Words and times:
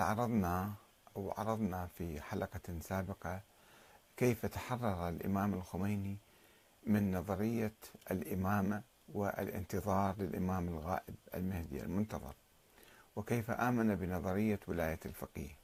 تعرضنا 0.00 0.72
أو 1.16 1.30
عرضنا 1.30 1.86
في 1.86 2.20
حلقة 2.20 2.80
سابقة 2.80 3.40
كيف 4.16 4.46
تحرر 4.46 5.08
الإمام 5.08 5.54
الخميني 5.54 6.16
من 6.86 7.16
نظرية 7.16 7.72
الإمامة 8.10 8.82
والانتظار 9.14 10.14
للإمام 10.18 10.68
الغائب 10.68 11.14
المهدي 11.34 11.82
المنتظر؟ 11.82 12.34
وكيف 13.16 13.50
آمن 13.50 13.94
بنظرية 13.94 14.60
ولاية 14.68 15.00
الفقيه؟ 15.06 15.58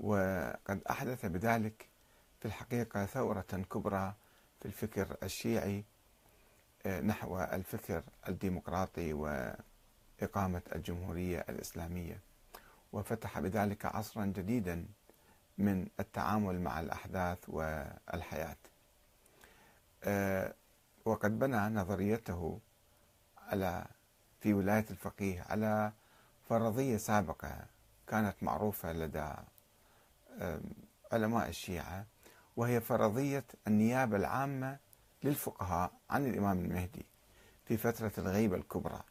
وقد 0.00 0.80
أحدث 0.90 1.26
بذلك 1.26 1.88
في 2.40 2.46
الحقيقة 2.46 3.06
ثورة 3.06 3.64
كبرى 3.72 4.14
في 4.60 4.66
الفكر 4.66 5.16
الشيعي 5.22 5.84
آه، 6.86 7.00
نحو 7.00 7.40
الفكر 7.40 8.02
الديمقراطي 8.28 9.12
وإقامة 9.12 10.62
الجمهورية 10.74 11.44
الإسلامية. 11.48 12.20
وفتح 12.92 13.40
بذلك 13.40 13.86
عصرا 13.86 14.26
جديدا 14.26 14.86
من 15.58 15.86
التعامل 16.00 16.60
مع 16.60 16.80
الأحداث 16.80 17.38
والحياة. 17.48 18.56
آه، 20.04 20.54
وقد 21.04 21.38
بنى 21.38 21.56
نظريته 21.56 22.60
على 23.38 23.86
في 24.40 24.54
ولاية 24.54 24.86
الفقيه 24.90 25.42
على 25.42 25.92
فرضية 26.48 26.96
سابقة 26.96 27.66
كانت 28.06 28.42
معروفة 28.42 28.92
لدى 28.92 29.32
علماء 31.12 31.48
الشيعة 31.48 32.06
وهي 32.56 32.80
فرضية 32.80 33.44
النيابة 33.66 34.16
العامة 34.16 34.78
للفقهاء 35.24 35.92
عن 36.10 36.26
الإمام 36.26 36.58
المهدي 36.58 37.06
في 37.66 37.76
فترة 37.76 38.12
الغيبة 38.18 38.56
الكبرى. 38.56 39.02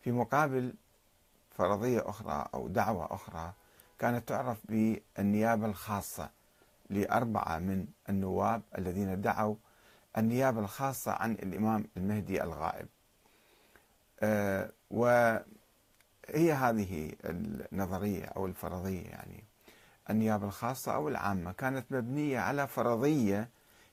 في 0.00 0.12
مقابل 0.12 0.74
فرضية 1.54 2.08
أخرى 2.08 2.48
أو 2.54 2.68
دعوة 2.68 3.14
أخرى 3.14 3.52
كانت 3.98 4.28
تعرف 4.28 4.58
بالنيابة 4.64 5.66
الخاصة 5.66 6.30
لأربعة 6.90 7.58
من 7.58 7.86
النواب 8.08 8.62
الذين 8.78 9.20
دعوا 9.20 9.54
النيابة 10.18 10.60
الخاصة 10.60 11.12
عن 11.12 11.32
الإمام 11.32 11.84
المهدي 11.96 12.42
الغائب. 12.42 12.88
أه 14.20 14.70
وهي 14.90 16.52
هذه 16.52 17.12
النظرية 17.24 18.24
أو 18.24 18.46
الفرضية 18.46 19.02
يعني. 19.02 19.44
النيابة 20.10 20.46
الخاصة 20.46 20.94
أو 20.94 21.08
العامة 21.08 21.52
كانت 21.52 21.92
مبنية 21.92 22.38
على 22.38 22.66
فرضية 22.66 23.48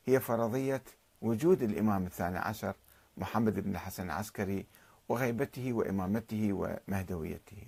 هي 0.06 0.20
فرضية 0.20 0.84
وجود 1.22 1.62
الإمام 1.62 2.06
الثاني 2.06 2.38
عشر 2.38 2.74
محمد 3.18 3.60
بن 3.60 3.72
الحسن 3.72 4.04
العسكري 4.06 4.66
وغيبته 5.10 5.74
وإمامته 5.74 6.50
ومهدويته. 6.54 7.68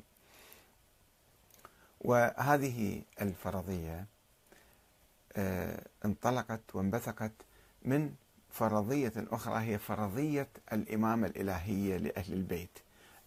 وهذه 2.02 3.02
الفرضية 3.22 4.06
آه، 5.36 5.84
انطلقت 6.06 6.62
وانبثقت 6.76 7.32
من 7.86 8.14
فرضية 8.50 9.14
أخرى 9.18 9.60
هي 9.64 9.78
فرضية 9.80 10.48
الإمامة 10.74 11.28
الإلهية 11.28 11.98
لأهل 11.98 12.34
البيت 12.34 12.80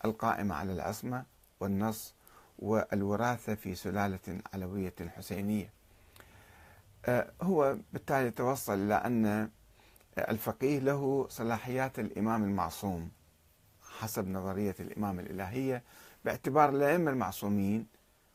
القائمة 0.05 0.55
على 0.55 0.73
العصمة 0.73 1.25
والنص 1.61 2.15
والوراثة 2.59 3.55
في 3.55 3.75
سلالة 3.75 4.41
علوية 4.55 4.95
حسينية 5.17 5.71
آه، 7.07 7.31
هو 7.43 7.77
بالتالي 7.93 8.31
توصل 8.31 8.73
إلى 8.73 8.95
أن 8.95 9.51
الفقيه 10.19 10.79
له 10.79 11.27
صلاحيات 11.31 11.99
الإمام 11.99 12.45
المعصوم. 12.45 13.11
حسب 14.01 14.29
نظرية 14.29 14.75
الإمام 14.81 15.21
الإلهية 15.21 15.83
باعتبار 16.25 16.69
الأئمة 16.69 17.11
المعصومين 17.11 17.87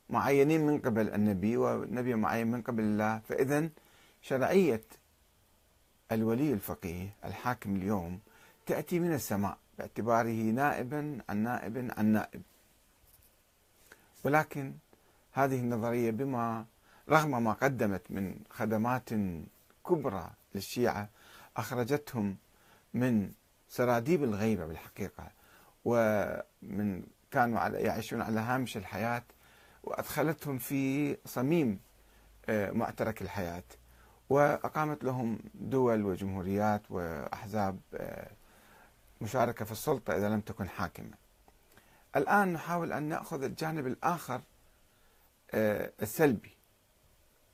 معينين 0.09 0.67
من 0.67 0.79
قبل 0.79 1.09
النبي 1.09 1.57
والنبي 1.57 2.15
معين 2.15 2.47
من 2.51 2.61
قبل 2.61 2.83
الله. 2.83 3.19
فإذا 3.19 3.69
شرعية 4.21 4.83
الولي 6.11 6.53
الفقيه 6.53 7.09
الحاكم 7.25 7.75
اليوم 7.75 8.19
تأتي 8.65 8.99
من 8.99 9.13
السماء 9.13 9.57
باعتباره 9.77 10.41
نائبا 10.51 11.21
عن 11.29 11.37
نائب 11.37 11.91
عن 11.97 12.05
نائب. 12.05 12.41
ولكن 14.23 14.73
هذه 15.31 15.59
النظرية 15.59 16.11
بما 16.11 16.65
رغم 17.09 17.43
ما 17.43 17.53
قدمت 17.53 18.01
من 18.09 18.35
خدمات 18.49 19.09
كبرى 19.87 20.29
للشيعة 20.55 21.09
أخرجتهم 21.57 22.37
من 22.93 23.31
سراديب 23.69 24.23
الغيبة 24.23 24.65
بالحقيقة. 24.65 25.31
ومن 25.85 27.03
كانوا 27.31 27.67
يعيشون 27.67 28.21
على 28.21 28.39
هامش 28.39 28.77
الحياة 28.77 29.23
وأدخلتهم 29.83 30.57
في 30.57 31.17
صميم 31.25 31.79
آه، 32.49 32.71
معترك 32.71 33.21
الحياة. 33.21 33.63
وأقامت 34.29 35.03
لهم 35.03 35.39
دول 35.53 36.05
وجمهوريات 36.05 36.81
وأحزاب 36.91 37.79
آه، 37.93 38.31
مشاركة 39.21 39.65
في 39.65 39.71
السلطة 39.71 40.17
إذا 40.17 40.29
لم 40.29 40.41
تكن 40.41 40.69
حاكمة. 40.69 41.13
الآن 42.15 42.53
نحاول 42.53 42.93
أن 42.93 43.03
نأخذ 43.03 43.43
الجانب 43.43 43.87
الآخر 43.87 44.41
آه، 45.51 45.91
السلبي. 46.01 46.57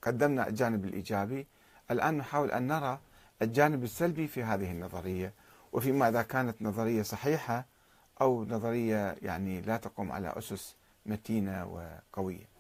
قدمنا 0.02 0.48
الجانب 0.48 0.86
الإيجابي. 0.86 1.48
الآن 1.92 2.18
نحاول 2.18 2.52
أن 2.52 2.68
نرى 2.68 3.00
الجانب 3.42 3.84
السلبي 3.84 4.28
في 4.28 4.44
هذه 4.44 4.72
النظرية 4.72 5.34
وفيما 5.72 6.10
إذا 6.10 6.22
كانت 6.22 6.62
نظرية 6.62 7.02
صحيحة 7.02 7.66
أو 8.22 8.46
نظرية 8.46 9.16
يعني 9.22 9.62
لا 9.62 9.78
تقوم 9.78 10.12
على 10.12 10.34
أسس 10.38 10.76
متينة 11.06 11.66
وقوية. 11.66 12.56